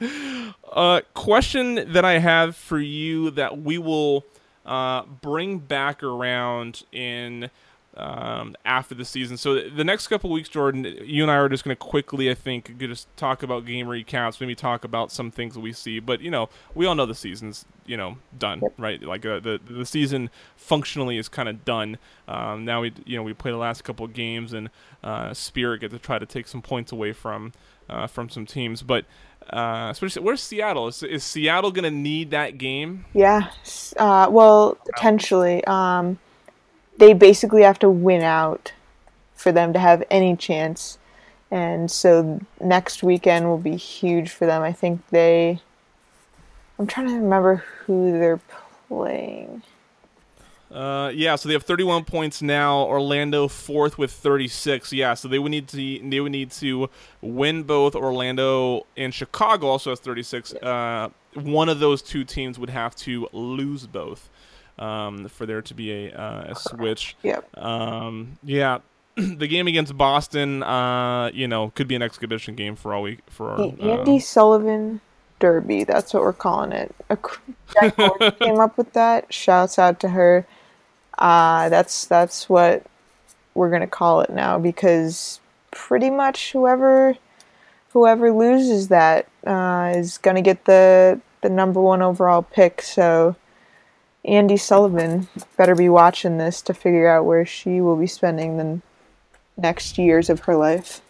uh, 0.72 1.00
question 1.14 1.92
that 1.92 2.04
I 2.04 2.18
have 2.18 2.56
for 2.56 2.78
you 2.78 3.30
that 3.30 3.58
we 3.58 3.78
will 3.78 4.24
uh, 4.68 5.02
bring 5.22 5.58
back 5.58 6.02
around 6.02 6.84
in 6.92 7.50
um, 7.96 8.54
after 8.64 8.94
the 8.94 9.04
season. 9.04 9.36
So 9.36 9.68
the 9.68 9.82
next 9.82 10.06
couple 10.06 10.30
weeks, 10.30 10.48
Jordan, 10.48 10.84
you 11.02 11.22
and 11.22 11.32
I 11.32 11.36
are 11.36 11.48
just 11.48 11.64
going 11.64 11.76
to 11.76 11.80
quickly, 11.80 12.30
I 12.30 12.34
think, 12.34 12.78
just 12.78 13.08
talk 13.16 13.42
about 13.42 13.66
game 13.66 13.86
recaps, 13.86 14.40
maybe 14.40 14.54
talk 14.54 14.84
about 14.84 15.10
some 15.10 15.30
things 15.30 15.54
that 15.54 15.60
we 15.60 15.72
see. 15.72 15.98
But 15.98 16.20
you 16.20 16.30
know, 16.30 16.48
we 16.74 16.86
all 16.86 16.94
know 16.94 17.06
the 17.06 17.14
season's 17.14 17.64
you 17.86 17.96
know 17.96 18.18
done, 18.38 18.62
right? 18.76 19.02
Like 19.02 19.26
uh, 19.26 19.40
the 19.40 19.58
the 19.68 19.86
season 19.86 20.30
functionally 20.56 21.16
is 21.16 21.28
kind 21.28 21.48
of 21.48 21.64
done. 21.64 21.98
Um, 22.28 22.64
now 22.64 22.82
we 22.82 22.92
you 23.04 23.16
know 23.16 23.22
we 23.22 23.32
play 23.32 23.50
the 23.50 23.56
last 23.56 23.82
couple 23.82 24.04
of 24.04 24.12
games, 24.12 24.52
and 24.52 24.70
uh, 25.02 25.34
Spirit 25.34 25.80
get 25.80 25.90
to 25.90 25.98
try 25.98 26.18
to 26.18 26.26
take 26.26 26.46
some 26.46 26.62
points 26.62 26.92
away 26.92 27.12
from 27.12 27.52
uh, 27.88 28.06
from 28.06 28.28
some 28.28 28.46
teams, 28.46 28.82
but. 28.82 29.04
Uh, 29.50 29.88
especially 29.90 30.22
where's 30.22 30.42
Seattle? 30.42 30.88
Is, 30.88 31.02
is 31.02 31.24
Seattle 31.24 31.70
gonna 31.70 31.90
need 31.90 32.30
that 32.30 32.58
game? 32.58 33.06
Yeah, 33.14 33.50
uh, 33.96 34.28
well, 34.30 34.76
potentially. 34.94 35.64
Um, 35.64 36.18
they 36.98 37.12
basically 37.14 37.62
have 37.62 37.78
to 37.78 37.88
win 37.88 38.22
out 38.22 38.72
for 39.34 39.52
them 39.52 39.72
to 39.72 39.78
have 39.78 40.02
any 40.10 40.36
chance. 40.36 40.98
And 41.50 41.90
so 41.90 42.40
next 42.60 43.02
weekend 43.02 43.46
will 43.46 43.58
be 43.58 43.76
huge 43.76 44.30
for 44.30 44.46
them. 44.46 44.62
I 44.62 44.72
think 44.72 45.00
they. 45.08 45.60
I'm 46.78 46.86
trying 46.86 47.08
to 47.08 47.14
remember 47.14 47.64
who 47.86 48.12
they're 48.12 48.40
playing. 48.88 49.62
Uh, 50.70 51.10
yeah, 51.14 51.34
so 51.34 51.48
they 51.48 51.54
have 51.54 51.62
31 51.62 52.04
points 52.04 52.42
now. 52.42 52.82
Orlando 52.82 53.48
fourth 53.48 53.96
with 53.96 54.12
36. 54.12 54.92
Yeah, 54.92 55.14
so 55.14 55.28
they 55.28 55.38
would 55.38 55.50
need 55.50 55.68
to 55.68 56.08
they 56.08 56.20
would 56.20 56.32
need 56.32 56.50
to 56.52 56.90
win 57.22 57.62
both. 57.62 57.94
Orlando 57.94 58.86
and 58.96 59.14
Chicago 59.14 59.68
also 59.68 59.90
has 59.90 60.00
36. 60.00 60.54
Uh, 60.54 61.08
one 61.34 61.68
of 61.68 61.80
those 61.80 62.02
two 62.02 62.24
teams 62.24 62.58
would 62.58 62.70
have 62.70 62.94
to 62.96 63.28
lose 63.32 63.86
both 63.86 64.28
um, 64.78 65.28
for 65.28 65.46
there 65.46 65.62
to 65.62 65.74
be 65.74 66.06
a, 66.06 66.12
uh, 66.12 66.50
a 66.50 66.54
switch. 66.54 67.16
Yep. 67.22 67.56
Um, 67.56 68.38
yeah. 68.42 68.78
the 69.16 69.48
game 69.48 69.66
against 69.66 69.96
Boston, 69.96 70.62
uh, 70.62 71.30
you 71.34 71.48
know, 71.48 71.70
could 71.74 71.88
be 71.88 71.96
an 71.96 72.02
exhibition 72.02 72.54
game 72.54 72.76
for 72.76 72.94
all 72.94 73.02
we 73.02 73.18
for 73.26 73.50
our, 73.50 73.56
the 73.56 73.72
Andi 73.72 74.18
uh, 74.18 74.20
Sullivan 74.20 75.00
Derby. 75.40 75.84
That's 75.84 76.14
what 76.14 76.22
we're 76.22 76.32
calling 76.32 76.72
it. 76.72 76.94
A 77.10 77.16
crew 77.16 77.54
came 78.38 78.60
up 78.60 78.78
with 78.78 78.92
that. 78.92 79.32
Shouts 79.32 79.78
out 79.78 79.98
to 80.00 80.10
her. 80.10 80.46
Uh, 81.18 81.68
that's 81.68 82.06
that's 82.06 82.48
what 82.48 82.84
we're 83.54 83.70
gonna 83.70 83.86
call 83.86 84.20
it 84.20 84.30
now 84.30 84.58
because 84.58 85.40
pretty 85.72 86.10
much 86.10 86.52
whoever 86.52 87.16
whoever 87.92 88.32
loses 88.32 88.88
that 88.88 89.26
uh, 89.46 89.92
is 89.96 90.18
gonna 90.18 90.42
get 90.42 90.64
the 90.64 91.20
the 91.42 91.48
number 91.48 91.80
one 91.80 92.02
overall 92.02 92.42
pick. 92.42 92.80
So 92.82 93.34
Andi 94.24 94.58
Sullivan 94.58 95.28
better 95.56 95.74
be 95.74 95.88
watching 95.88 96.38
this 96.38 96.62
to 96.62 96.74
figure 96.74 97.08
out 97.08 97.24
where 97.24 97.44
she 97.44 97.80
will 97.80 97.96
be 97.96 98.06
spending 98.06 98.56
the 98.56 98.80
next 99.56 99.98
years 99.98 100.30
of 100.30 100.40
her 100.40 100.54
life. 100.54 101.00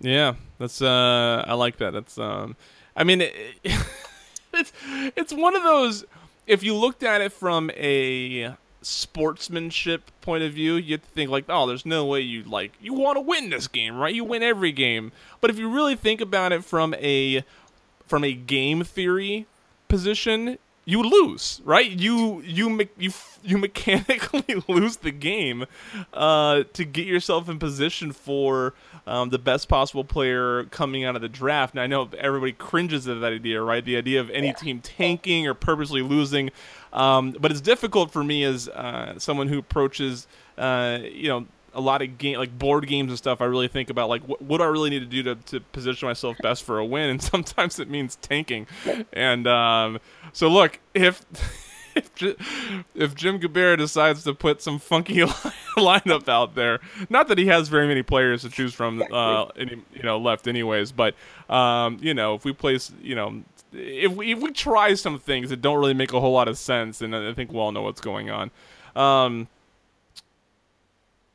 Yeah, 0.00 0.34
that's 0.58 0.82
uh 0.82 1.44
I 1.46 1.54
like 1.54 1.78
that. 1.78 1.92
That's 1.92 2.18
um 2.18 2.56
I 2.94 3.04
mean 3.04 3.22
it, 3.22 3.34
it's 4.52 4.72
it's 5.16 5.32
one 5.32 5.56
of 5.56 5.62
those 5.62 6.04
if 6.46 6.62
you 6.62 6.74
looked 6.74 7.02
at 7.02 7.22
it 7.22 7.32
from 7.32 7.70
a 7.74 8.54
sportsmanship 8.86 10.10
point 10.20 10.44
of 10.44 10.52
view, 10.52 10.76
you'd 10.76 11.02
think 11.02 11.30
like, 11.30 11.44
oh, 11.48 11.66
there's 11.66 11.84
no 11.84 12.06
way 12.06 12.20
you 12.20 12.42
like 12.44 12.72
you 12.80 12.94
want 12.94 13.16
to 13.16 13.20
win 13.20 13.50
this 13.50 13.66
game, 13.68 13.96
right? 13.96 14.14
You 14.14 14.24
win 14.24 14.42
every 14.42 14.72
game. 14.72 15.12
But 15.40 15.50
if 15.50 15.58
you 15.58 15.68
really 15.68 15.96
think 15.96 16.20
about 16.20 16.52
it 16.52 16.64
from 16.64 16.94
a 16.94 17.44
from 18.06 18.22
a 18.24 18.32
game 18.32 18.84
theory 18.84 19.46
position, 19.88 20.58
you 20.84 21.02
lose, 21.02 21.60
right? 21.64 21.90
You 21.90 22.40
you 22.42 22.70
me- 22.70 22.88
you 22.96 23.10
you 23.42 23.58
mechanically 23.66 24.62
lose 24.68 24.98
the 24.98 25.10
game 25.10 25.66
uh, 26.14 26.62
to 26.72 26.84
get 26.84 27.06
yourself 27.06 27.48
in 27.48 27.58
position 27.58 28.12
for 28.12 28.72
um, 29.06 29.30
the 29.30 29.38
best 29.38 29.68
possible 29.68 30.04
player 30.04 30.64
coming 30.64 31.04
out 31.04 31.16
of 31.16 31.22
the 31.22 31.28
draft. 31.28 31.74
Now 31.74 31.82
I 31.82 31.86
know 31.88 32.08
everybody 32.16 32.52
cringes 32.52 33.08
at 33.08 33.20
that 33.20 33.32
idea, 33.32 33.60
right? 33.60 33.84
The 33.84 33.96
idea 33.96 34.20
of 34.20 34.30
any 34.30 34.52
team 34.52 34.80
tanking 34.80 35.46
or 35.46 35.54
purposely 35.54 36.02
losing, 36.02 36.50
um, 36.96 37.32
but 37.38 37.50
it's 37.50 37.60
difficult 37.60 38.10
for 38.10 38.24
me 38.24 38.42
as 38.42 38.68
uh, 38.68 39.18
someone 39.18 39.48
who 39.48 39.58
approaches, 39.58 40.26
uh, 40.58 40.98
you 41.02 41.28
know, 41.28 41.46
a 41.74 41.80
lot 41.80 42.00
of 42.00 42.16
game 42.16 42.38
like 42.38 42.58
board 42.58 42.86
games 42.86 43.10
and 43.10 43.18
stuff 43.18 43.42
i 43.42 43.44
really 43.44 43.68
think 43.68 43.90
about 43.90 44.08
like 44.08 44.22
what, 44.26 44.40
what 44.40 44.56
do 44.56 44.64
i 44.64 44.66
really 44.66 44.88
need 44.88 45.00
to 45.00 45.04
do 45.04 45.22
to, 45.22 45.34
to 45.34 45.60
position 45.60 46.08
myself 46.08 46.34
best 46.42 46.64
for 46.64 46.78
a 46.78 46.84
win? 46.84 47.10
And 47.10 47.22
sometimes 47.32 47.78
it 47.78 47.90
means 47.90 48.16
tanking. 48.16 48.66
And 49.12 49.46
um, 49.46 50.00
so 50.32 50.48
look 50.48 50.80
if 50.94 51.22
if, 51.96 52.10
if 52.94 53.14
Jim 53.14 53.40
Gabarra 53.40 53.78
decides 53.78 54.24
to 54.24 54.34
put 54.34 54.62
some 54.62 54.78
funky 54.78 55.16
lineup 55.76 56.28
out 56.28 56.54
there, 56.54 56.80
not 57.08 57.28
that 57.28 57.38
he 57.38 57.46
has 57.46 57.68
very 57.68 57.88
many 57.88 58.02
players 58.02 58.42
to 58.42 58.50
choose 58.50 58.74
from, 58.74 59.02
uh, 59.10 59.46
any, 59.56 59.82
you 59.94 60.02
know, 60.02 60.18
left 60.18 60.46
anyways, 60.46 60.92
but 60.92 61.14
um, 61.48 61.98
you 62.00 62.14
know, 62.14 62.34
if 62.34 62.44
we 62.44 62.52
place, 62.52 62.92
you 63.00 63.14
know, 63.14 63.42
if 63.72 64.12
we 64.12 64.32
if 64.32 64.40
we 64.40 64.52
try 64.52 64.94
some 64.94 65.18
things 65.18 65.50
that 65.50 65.60
don't 65.60 65.78
really 65.78 65.94
make 65.94 66.12
a 66.12 66.20
whole 66.20 66.32
lot 66.32 66.48
of 66.48 66.58
sense, 66.58 67.00
and 67.02 67.14
I 67.14 67.32
think 67.32 67.52
we 67.52 67.58
all 67.58 67.72
know 67.72 67.82
what's 67.82 68.00
going 68.00 68.30
on. 68.30 68.50
Um, 68.94 69.48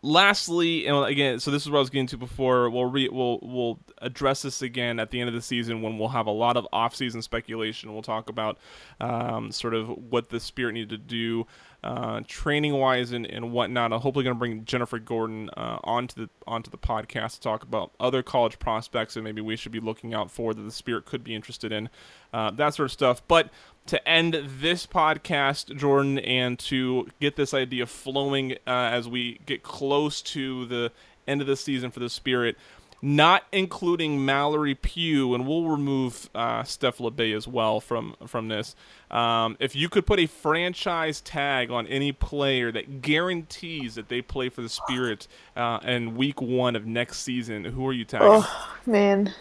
lastly, 0.02 0.88
and 0.88 1.06
again, 1.06 1.40
so 1.40 1.52
this 1.52 1.64
is 1.64 1.70
what 1.70 1.78
I 1.78 1.82
was 1.82 1.90
getting 1.90 2.08
to 2.08 2.18
before. 2.18 2.70
We'll 2.70 2.86
re- 2.86 3.10
we'll 3.10 3.40
we'll 3.42 3.80
address 4.00 4.42
this 4.42 4.62
again 4.62 5.00
at 5.00 5.12
the 5.12 5.20
end 5.20 5.30
of 5.30 5.36
the 5.36 5.42
season 5.42 5.82
when 5.82 5.98
we'll 5.98 6.10
have 6.10 6.28
a 6.28 6.32
lot 6.32 6.58
of 6.58 6.68
off-season 6.74 7.22
speculation. 7.22 7.94
We'll 7.94 8.02
talk 8.02 8.30
about 8.30 8.58
um, 9.00 9.52
sort 9.52 9.74
of 9.74 9.90
what 9.90 10.30
the 10.30 10.40
Spirit 10.40 10.74
needed 10.74 10.90
to 10.90 10.98
do 10.98 11.46
uh, 11.84 12.22
training 12.28 12.74
wise 12.74 13.12
and, 13.12 13.26
and 13.26 13.52
whatnot. 13.52 13.92
I'm 13.92 14.02
hopefully 14.02 14.24
going 14.24 14.36
to 14.36 14.40
bring 14.40 14.66
Jennifer 14.66 15.00
Gordon 15.00 15.50
uh, 15.58 15.80
onto 15.84 16.26
the 16.26 16.30
onto 16.46 16.70
the 16.70 16.78
podcast 16.78 17.36
to 17.36 17.42
talk 17.42 17.64
about 17.64 17.92
other 18.00 18.22
college 18.22 18.60
prospects 18.60 19.16
that 19.16 19.24
maybe 19.24 19.42
we 19.42 19.56
should 19.56 19.72
be 19.72 19.80
looking 19.80 20.14
out 20.14 20.30
for 20.30 20.54
that 20.54 20.62
the 20.62 20.72
Spirit 20.72 21.06
could 21.06 21.24
be 21.24 21.34
interested 21.34 21.72
in, 21.72 21.90
uh, 22.34 22.52
that 22.52 22.76
sort 22.76 22.86
of 22.86 22.92
stuff. 22.92 23.22
But 23.28 23.50
to 23.88 24.08
end 24.08 24.40
this 24.60 24.86
podcast, 24.86 25.76
Jordan, 25.76 26.20
and 26.20 26.60
to 26.60 27.08
get 27.20 27.36
this 27.36 27.54
idea 27.54 27.88
flowing 27.88 28.54
uh, 28.68 28.90
as 28.94 29.08
we 29.08 29.40
get 29.46 29.64
close 29.64 30.22
to 30.22 30.66
the 30.68 30.92
end 31.28 31.42
of 31.42 31.48
the 31.48 31.56
season 31.56 31.90
for 31.90 32.00
the 32.00 32.10
Spirit 32.10 32.58
not 33.01 33.43
including 33.51 34.25
Mallory 34.25 34.75
Pugh, 34.75 35.34
and 35.34 35.48
we'll 35.48 35.67
remove 35.67 36.29
uh, 36.36 36.63
Steph 36.63 37.00
Labbé 37.00 37.36
as 37.36 37.48
well 37.48 37.79
from 37.79 38.15
from 38.27 38.48
this. 38.48 38.75
Um, 39.10 39.58
if 39.60 39.75
you 39.75 39.89
could 39.89 40.05
put 40.05 40.20
a 40.20 40.27
franchise 40.27 41.22
tag 41.22 41.72
on 41.72 41.88
any 41.88 42.12
player 42.12 42.72
that 42.72 43.01
guarantees 43.01 43.96
that 43.96 44.10
they 44.10 44.22
play 44.22 44.50
for 44.50 44.62
the 44.62 44.70
Spirit 44.70 45.27
uh, 45.55 45.79
in 45.84 46.15
Week 46.15 46.41
One 46.41 46.75
of 46.75 46.86
next 46.86 47.20
season, 47.20 47.65
who 47.65 47.88
are 47.88 47.93
you 47.93 48.05
tagging? 48.05 48.27
Oh 48.29 48.67
man, 48.86 49.34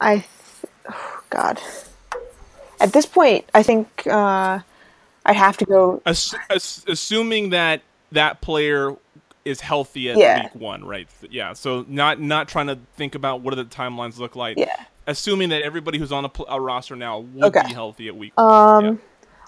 I, 0.00 0.16
th- 0.16 0.72
oh 0.90 1.20
God. 1.30 1.60
At 2.80 2.92
this 2.92 3.06
point, 3.06 3.48
I 3.54 3.62
think 3.62 4.06
uh, 4.06 4.60
I'd 5.24 5.36
have 5.36 5.56
to 5.58 5.64
go. 5.64 6.02
Ass- 6.04 6.34
ass- 6.50 6.84
assuming 6.88 7.50
that 7.50 7.82
that 8.12 8.40
player 8.40 8.96
is 9.44 9.60
healthy 9.60 10.10
at 10.10 10.16
yeah. 10.16 10.44
week 10.44 10.54
one, 10.54 10.84
right? 10.84 11.08
Yeah. 11.30 11.52
So 11.52 11.84
not 11.88 12.20
not 12.20 12.48
trying 12.48 12.68
to 12.68 12.78
think 12.96 13.14
about 13.14 13.40
what 13.40 13.54
do 13.54 13.62
the 13.62 13.68
timelines 13.68 14.18
look 14.18 14.36
like. 14.36 14.58
Yeah. 14.58 14.84
Assuming 15.06 15.50
that 15.50 15.62
everybody 15.62 15.98
who's 15.98 16.12
on 16.12 16.24
a, 16.24 16.30
a 16.48 16.60
roster 16.60 16.96
now 16.96 17.18
would 17.18 17.44
okay. 17.44 17.66
be 17.66 17.74
healthy 17.74 18.08
at 18.08 18.16
week. 18.16 18.32
Um. 18.38 18.84
Yeah. 18.84 18.94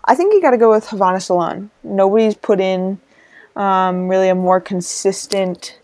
I 0.08 0.14
think 0.14 0.32
you 0.32 0.40
got 0.40 0.52
to 0.52 0.56
go 0.56 0.70
with 0.70 0.86
Havana 0.88 1.18
Solaun. 1.18 1.70
Nobody's 1.82 2.36
put 2.36 2.60
in 2.60 3.00
um, 3.56 4.08
really 4.08 4.28
a 4.28 4.34
more 4.34 4.60
consistent 4.60 5.78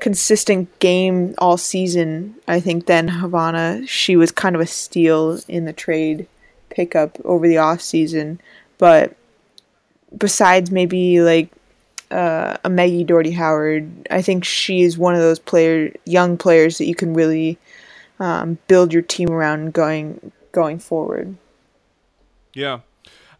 consistent 0.00 0.78
game 0.78 1.34
all 1.38 1.56
season. 1.56 2.36
I 2.46 2.60
think 2.60 2.86
than 2.86 3.08
Havana. 3.08 3.84
She 3.86 4.16
was 4.16 4.30
kind 4.30 4.54
of 4.54 4.60
a 4.60 4.66
steal 4.66 5.40
in 5.48 5.64
the 5.64 5.72
trade 5.72 6.28
pickup 6.70 7.18
over 7.24 7.48
the 7.48 7.58
off 7.58 7.80
season, 7.80 8.40
but 8.78 9.16
besides 10.16 10.70
maybe 10.70 11.20
like 11.20 11.50
uh, 12.10 12.56
a 12.64 12.70
Maggie 12.70 13.04
Dougherty 13.04 13.32
Howard. 13.32 13.90
I 14.10 14.22
think 14.22 14.44
she 14.44 14.82
is 14.82 14.98
one 14.98 15.14
of 15.14 15.20
those 15.20 15.38
player, 15.38 15.92
young 16.06 16.36
players 16.36 16.78
that 16.78 16.86
you 16.86 16.94
can 16.94 17.14
really 17.14 17.58
um, 18.20 18.58
build 18.68 18.92
your 18.92 19.02
team 19.02 19.30
around 19.30 19.72
going 19.74 20.32
going 20.52 20.78
forward. 20.78 21.36
Yeah, 22.54 22.80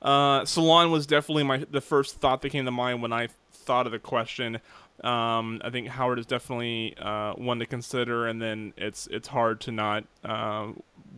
uh, 0.03 0.43
Solaun 0.45 0.91
was 0.91 1.07
definitely 1.07 1.45
my 1.45 1.65
the 1.71 1.81
first 1.81 2.17
thought 2.17 2.43
that 2.43 2.51
came 2.51 2.65
to 2.65 2.71
mind 2.71 3.03
when 3.03 3.13
I 3.13 3.29
thought 3.53 3.87
of 3.87 3.93
the 3.93 3.99
question. 3.99 4.61
Um, 5.05 5.61
I 5.65 5.71
think 5.71 5.89
Howard 5.89 6.19
is 6.19 6.27
definitely 6.27 6.97
uh, 6.99 7.35
one 7.35 7.59
to 7.61 7.67
consider, 7.67 8.27
and 8.27 8.41
then 8.43 8.73
it's 8.77 9.07
it's 9.09 9.29
hard 9.29 9.61
to 9.63 9.73
not 9.73 10.05
uh, 10.25 10.69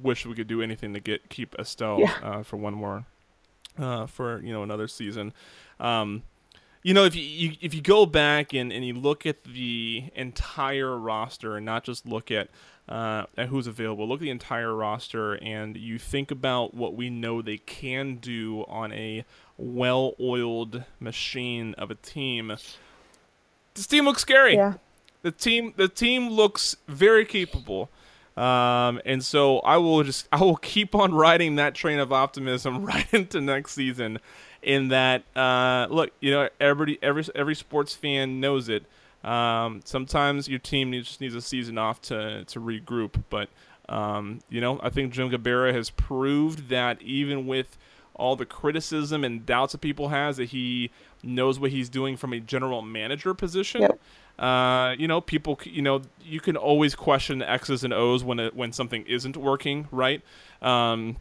wish 0.02 0.26
we 0.26 0.35
could 0.35 0.49
do 0.49 0.62
anything 0.62 0.95
to 0.95 1.00
get 1.00 1.28
keep 1.30 1.54
Estelle 1.59 1.99
Yeah. 1.99 2.14
uh, 2.23 2.42
for 2.42 2.57
one 2.57 2.75
more 2.75 3.07
uh, 3.78 4.07
for 4.07 4.40
you 4.42 4.52
know 4.52 4.62
another 4.62 4.88
season. 4.88 5.33
Um, 5.80 6.23
you 6.83 6.95
know, 6.95 7.05
if 7.05 7.15
you, 7.15 7.23
you 7.23 7.57
if 7.61 7.75
you 7.75 7.83
go 7.83 8.07
back 8.07 8.55
and, 8.55 8.73
and 8.73 8.85
you 8.85 8.95
look 8.95 9.27
at 9.27 9.45
the 9.45 10.05
entire 10.15 10.97
roster 10.97 11.57
and 11.57 11.67
not 11.67 11.85
just 11.85 12.07
look 12.07 12.31
at 12.31 12.49
uh, 12.89 13.27
at 13.37 13.49
who's 13.49 13.67
available, 13.67 14.09
look 14.09 14.21
at 14.21 14.23
the 14.23 14.31
entire 14.31 14.75
roster 14.75 15.35
and 15.35 15.77
you 15.77 15.99
think 15.99 16.31
about 16.31 16.75
what 16.75 16.95
we 16.95 17.11
know 17.11 17.43
they 17.43 17.59
can 17.59 18.17
do 18.17 18.65
on 18.67 18.93
a 18.93 19.25
well-oiled 19.59 20.85
machine 20.99 21.75
of 21.75 21.91
a 21.91 21.95
team. 21.95 22.53
This 23.75 23.87
team 23.87 24.05
looks 24.05 24.23
scary 24.23 24.55
Yeah. 24.55 24.75
the 25.23 25.31
team 25.31 25.75
the 25.77 25.89
team 25.89 26.29
looks 26.31 26.77
very 26.89 27.25
capable 27.25 27.91
um, 28.37 29.01
and 29.05 29.23
so 29.25 29.59
I 29.61 29.77
will 29.77 30.03
just 30.03 30.27
I 30.33 30.41
will 30.41 30.57
keep 30.57 30.95
on 30.95 31.13
riding 31.15 31.57
that 31.57 31.75
train 31.75 31.99
of 31.99 32.13
optimism 32.13 32.85
right 32.87 33.07
into 33.13 33.41
next 33.41 33.73
season. 33.73 34.19
In 34.62 34.88
that, 34.88 35.23
uh, 35.35 35.87
look, 35.90 36.11
you 36.21 36.31
know, 36.31 36.49
everybody, 36.61 36.99
every 37.02 37.25
every 37.35 37.55
sports 37.55 37.95
fan 37.95 38.40
knows 38.40 38.69
it. 38.69 38.85
Um, 39.25 39.81
sometimes 39.85 40.49
your 40.49 40.59
team 40.59 40.90
needs, 40.90 41.09
just 41.09 41.21
needs 41.21 41.35
a 41.35 41.40
season 41.40 41.79
off 41.79 42.00
to 42.02 42.45
to 42.45 42.61
regroup, 42.61 43.23
but 43.31 43.49
um, 43.88 44.40
you 44.49 44.61
know, 44.61 44.79
I 44.83 44.90
think 44.90 45.12
Jim 45.12 45.31
Gabarra 45.31 45.73
has 45.75 45.90
proved 45.90 46.69
that 46.69 47.02
even 47.02 47.47
with 47.47 47.76
all 48.14 48.37
the 48.37 48.47
criticism 48.47 49.25
and 49.25 49.45
doubts 49.47 49.73
that 49.73 49.81
people 49.81 50.09
has 50.09 50.37
that 50.37 50.50
he 50.50 50.90
knows 51.23 51.59
what 51.59 51.71
he's 51.71 51.88
doing 51.88 52.17
from 52.17 52.33
a 52.33 52.40
general 52.40 52.83
manager 52.83 53.35
position. 53.35 53.83
Yep. 53.83 54.00
Uh, 54.38 54.95
you 54.99 55.09
know, 55.09 55.21
people, 55.21 55.59
you 55.64 55.83
know, 55.83 56.02
you 56.23 56.40
can 56.40 56.57
always 56.57 56.95
question 56.95 57.38
the 57.38 57.50
X's 57.50 57.83
and 57.85 57.93
O's 57.93 58.23
when 58.23 58.38
it, 58.38 58.55
when 58.55 58.73
something 58.73 59.05
isn't 59.07 59.37
working, 59.37 59.88
right? 59.90 60.23
Um, 60.62 61.17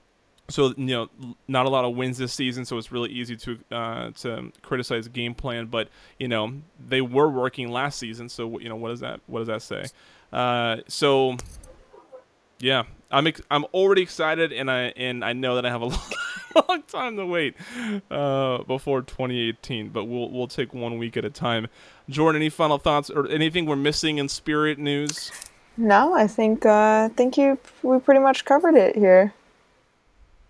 so 0.50 0.74
you 0.78 0.86
know, 0.86 1.10
not 1.48 1.66
a 1.66 1.70
lot 1.70 1.86
of 1.86 1.96
wins 1.96 2.18
this 2.18 2.34
season, 2.34 2.66
so 2.66 2.78
it's 2.78 2.92
really 2.92 3.10
easy 3.10 3.36
to 3.38 3.60
uh, 3.72 4.12
to 4.12 4.52
criticize 4.62 5.08
game 5.08 5.34
plan. 5.34 5.68
But 5.68 5.90
you 6.18 6.28
know, 6.28 6.54
they 6.88 7.02
were 7.02 7.30
working 7.30 7.72
last 7.72 8.00
season, 8.00 8.30
so 8.30 8.60
you 8.60 8.70
know, 8.70 8.76
what 8.76 8.90
does 8.90 9.00
that 9.00 9.22
what 9.28 9.40
does 9.40 9.48
that 9.48 9.62
say? 9.62 9.86
Uh, 10.32 10.78
so 10.88 11.38
yeah, 12.60 12.84
I'm 13.12 13.28
ex- 13.28 13.42
I'm 13.50 13.66
already 13.66 14.02
excited, 14.02 14.52
and 14.52 14.70
I 14.70 14.94
and 14.96 15.24
I 15.24 15.34
know 15.34 15.56
that 15.56 15.66
I 15.66 15.70
have 15.70 15.82
a 15.82 15.86
long, 15.88 16.12
long 16.68 16.84
time 16.84 17.18
to 17.18 17.26
wait 17.26 17.56
uh, 18.12 18.64
before 18.64 19.02
2018. 19.02 19.90
But 19.90 20.06
we'll 20.06 20.30
we'll 20.30 20.48
take 20.48 20.74
one 20.74 20.98
week 20.98 21.18
at 21.18 21.26
a 21.26 21.30
time. 21.30 21.68
Jordan, 22.10 22.42
any 22.42 22.50
final 22.50 22.78
thoughts 22.78 23.10
or 23.10 23.28
anything 23.28 23.66
we're 23.66 23.76
missing 23.76 24.18
in 24.18 24.30
spirit 24.30 24.78
news? 24.78 25.32
No, 25.78 26.14
I 26.14 26.28
think 26.28 26.66
uh, 26.66 27.10
think 27.10 27.38
you 27.38 27.58
we 27.84 28.00
pretty 28.00 28.20
much 28.20 28.46
covered 28.46 28.76
it 28.76 28.96
here. 28.96 29.34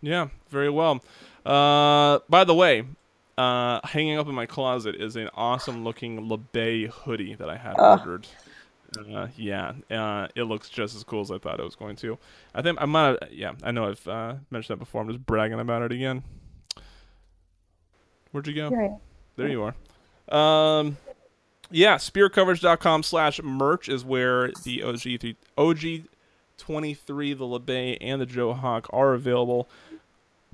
Yeah, 0.02 0.30
very 0.50 0.70
well. 0.70 1.02
Uh, 1.46 2.20
by 2.30 2.44
the 2.44 2.54
way, 2.56 2.86
uh, 3.38 3.80
hanging 3.84 4.18
up 4.18 4.28
in 4.28 4.36
my 4.36 4.46
closet 4.46 4.96
is 4.96 5.16
an 5.16 5.30
awesome 5.34 5.84
looking 5.84 6.28
Labbé 6.28 6.90
hoodie 6.90 7.36
that 7.36 7.50
I 7.50 7.58
had 7.58 7.76
Ugh. 7.78 8.00
ordered. 8.00 8.28
Uh, 8.98 9.28
yeah, 9.38 9.74
uh, 9.92 10.28
it 10.36 10.44
looks 10.44 10.68
just 10.70 10.96
as 10.96 11.04
cool 11.04 11.22
as 11.22 11.30
I 11.32 11.38
thought 11.38 11.60
it 11.60 11.64
was 11.64 11.76
going 11.76 11.96
to. 11.98 12.18
I 12.56 12.62
think 12.62 12.82
I 12.82 12.86
might 12.86 13.06
have, 13.08 13.18
yeah, 13.32 13.54
I 13.64 13.72
know 13.72 13.88
I've 13.88 14.08
uh, 14.08 14.36
mentioned 14.50 14.78
that 14.80 14.84
before. 14.84 15.02
I'm 15.02 15.08
just 15.10 15.26
bragging 15.26 15.60
about 15.60 15.84
it 15.84 15.92
again. 15.92 16.24
Where'd 18.32 18.48
you 18.48 18.56
go? 18.56 18.70
Right. 18.70 18.92
There 19.36 19.48
you 19.48 19.64
are. 19.64 19.76
Um, 20.36 20.98
yeah, 21.72 21.96
spearcoverage.com 21.96 23.04
slash 23.04 23.42
merch 23.42 23.90
is 23.90 24.04
where 24.04 24.52
the 24.64 24.84
OG 24.84 25.36
OG 25.58 26.08
23, 26.58 27.34
the 27.34 27.46
Labbé, 27.46 27.98
and 28.02 28.20
the 28.22 28.26
Joe 28.26 28.54
Hawk 28.54 28.88
are 28.92 29.14
available. 29.14 29.70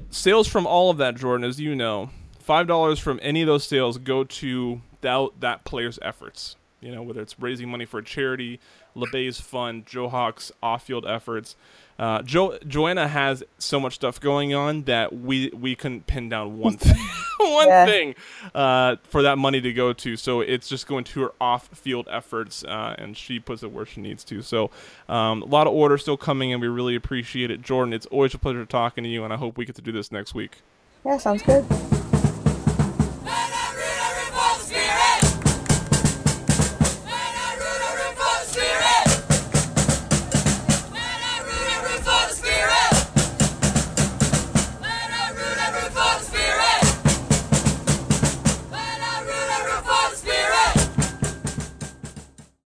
Sales 0.10 0.48
from 0.48 0.66
all 0.68 0.90
of 0.90 0.98
that, 0.98 1.16
Jordan, 1.16 1.46
as 1.46 1.60
you 1.60 1.76
know, 1.76 2.10
five 2.40 2.68
dollars 2.68 3.00
from 3.00 3.20
any 3.22 3.42
of 3.42 3.48
those 3.48 3.64
sales 3.66 3.98
go 3.98 4.24
to 4.24 4.82
that, 5.02 5.30
that 5.40 5.64
player's 5.64 6.00
efforts. 6.02 6.56
You 6.82 6.94
know, 6.94 7.02
whether 7.02 7.22
it's 7.22 7.40
raising 7.40 7.70
money 7.70 7.86
for 7.86 8.00
a 8.00 8.04
charity, 8.04 8.60
Labbé's 8.96 9.40
fund, 9.40 9.86
Joe 9.86 10.10
Hawk's 10.10 10.52
off-field 10.64 11.06
efforts. 11.06 11.56
Uh, 11.98 12.22
jo- 12.24 12.58
Joanna 12.68 13.08
has 13.08 13.44
so 13.58 13.80
much 13.80 13.96
stuff 13.96 14.20
going 14.20 14.54
on 14.54 14.84
that 14.84 15.14
we 15.18 15.50
we 15.50 15.76
couldn't 15.76 16.08
pin 16.08 16.28
down 16.28 16.58
one 16.58 16.76
thing, 16.78 16.98
one 17.40 17.68
Yeah. 17.70 17.86
thing 17.86 18.16
uh, 18.54 18.98
for 19.04 19.22
that 19.22 19.38
money 19.38 19.62
to 19.62 19.72
go 19.72 19.94
to. 19.94 20.18
So 20.18 20.42
it's 20.42 20.68
just 20.68 20.88
going 20.88 21.06
to 21.06 21.22
her 21.22 21.32
off-field 21.40 22.10
efforts, 22.12 22.66
uh, 22.66 22.96
and 22.98 23.16
she 23.16 23.40
puts 23.40 23.64
it 23.64 23.72
where 23.72 23.86
she 23.86 24.02
needs 24.02 24.24
to. 24.26 24.42
So 24.42 24.72
um, 25.08 25.42
a 25.42 25.46
lot 25.46 25.68
of 25.68 25.74
orders 25.74 26.02
still 26.02 26.18
coming, 26.18 26.52
and 26.52 26.62
we 26.62 26.68
really 26.68 26.96
appreciate 26.96 27.50
it, 27.50 27.62
Jordan. 27.62 27.94
It's 27.94 28.08
always 28.08 28.34
a 28.34 28.40
pleasure 28.40 28.66
talking 28.66 29.04
to 29.06 29.10
you, 29.10 29.24
and 29.24 29.32
I 29.32 29.38
hope 29.38 29.58
we 29.58 29.66
get 29.66 29.76
to 29.76 29.82
do 29.82 29.94
this 29.94 30.12
next 30.12 30.36
week. 30.36 30.58
Yeah, 31.06 31.18
sounds 31.18 31.44
good. 31.44 31.66